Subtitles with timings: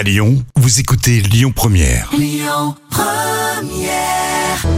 [0.00, 2.10] À Lyon, vous écoutez Lyon Première.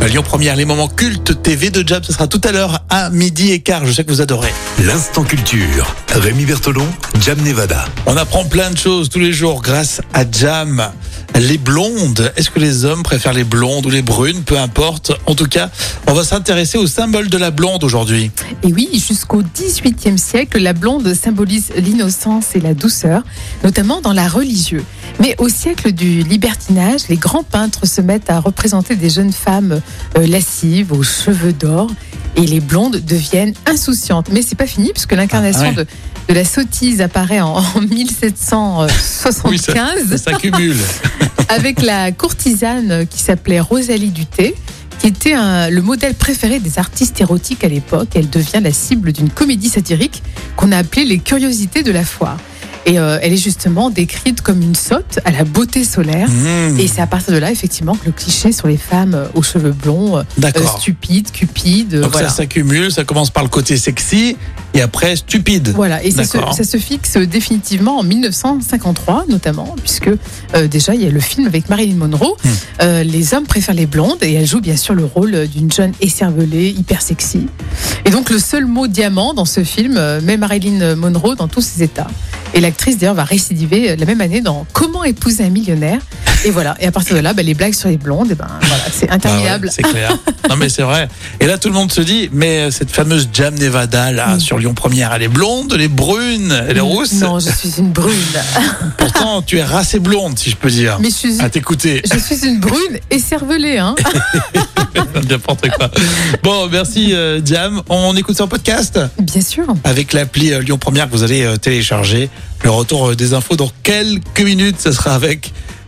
[0.00, 3.10] À Lyon Première, les moments cultes TV de Jam, ce sera tout à l'heure à
[3.10, 3.84] midi et quart.
[3.84, 4.50] Je sais que vous adorez.
[4.82, 5.94] L'instant culture.
[6.08, 6.86] Rémi Bertolon,
[7.20, 7.84] Jam Nevada.
[8.06, 10.90] On apprend plein de choses tous les jours grâce à Jam.
[11.38, 15.12] Les blondes, est-ce que les hommes préfèrent les blondes ou les brunes Peu importe.
[15.26, 15.68] En tout cas,
[16.06, 18.30] on va s'intéresser au symbole de la blonde aujourd'hui.
[18.62, 23.22] Et oui, jusqu'au XVIIIe siècle, la blonde symbolise l'innocence et la douceur,
[23.62, 24.84] notamment dans l'art religieux.
[25.20, 29.80] Mais au siècle du libertinage, les grands peintres se mettent à représenter des jeunes femmes
[30.16, 31.90] euh, lascives, aux cheveux d'or,
[32.36, 34.28] et les blondes deviennent insouciantes.
[34.32, 35.74] Mais c'est pas fini, puisque l'incarnation Ah ouais.
[35.74, 35.86] de,
[36.28, 40.76] de la sottise apparaît en, en 1775 Oui, ça, ça s'accumule.
[41.48, 44.54] avec la courtisane qui s'appelait Rosalie Duté,
[45.00, 48.08] qui était un- le modèle préféré des artistes érotiques à l'époque.
[48.14, 50.22] Elle devient la cible d'une comédie satirique
[50.56, 52.38] qu'on a appelée Les Curiosités de la foire.
[52.90, 56.28] Et euh, elle est justement décrite comme une sotte à la beauté solaire.
[56.28, 59.26] Mmh, Et c'est à partir de là, effectivement, que le cliché sur les femmes euh,
[59.34, 60.80] aux cheveux blonds, euh, D'accord.
[60.80, 62.28] stupides, cupides, euh, Donc voilà.
[62.30, 64.36] ça s'accumule, ça commence par le côté sexy
[64.74, 65.68] et après stupide.
[65.74, 66.54] Voilà, et ça se, D'accord.
[66.54, 70.10] ça se fixe définitivement en 1953, notamment, puisque
[70.56, 72.36] euh, déjà il y a le film avec Marilyn Monroe.
[72.82, 75.92] Euh, les hommes préfèrent les blondes et elle joue bien sûr le rôle d'une jeune
[76.00, 77.46] écervelée, hyper sexy.
[78.04, 81.60] Et donc le seul mot diamant dans ce film euh, met Marilyn Monroe dans tous
[81.60, 82.08] ses états.
[82.54, 86.00] Et l'actrice d'ailleurs va récidiver la même année dans Comment épouser un millionnaire.
[86.44, 88.46] Et voilà, et à partir de là, bah, les blagues sur les blondes, eh ben,
[88.62, 89.70] voilà, c'est Ah ouais, interminable.
[89.70, 90.16] c'est clair.
[90.48, 91.08] non mais c'est vrai.
[91.38, 94.40] Et là tout le monde se dit, mais euh, cette fameuse Jam Nevada là Mm.
[94.40, 97.12] sur Lyon Première, elle est blonde, elle est brune, elle est rousse.
[97.20, 98.14] Non, je suis une brune.
[98.96, 100.98] Pourtant tu es racée blonde si je peux dire.
[101.00, 102.00] Mais je suis, À t'écouter.
[102.10, 103.94] je suis une brune écervelée, hein.
[105.28, 105.90] N'importe quoi.
[106.42, 107.82] Bon, merci euh, Jam.
[107.88, 108.98] On écoute ça en podcast?
[109.20, 109.66] Bien sûr.
[109.84, 112.30] avec l'appli euh, Lyon Première que vous allez euh, télécharger.
[112.64, 115.52] Le retour des infos dans quelques minutes, ce sera avec